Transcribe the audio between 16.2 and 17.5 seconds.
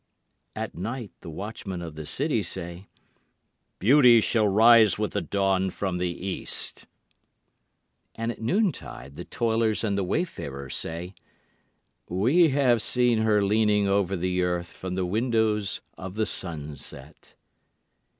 sunset."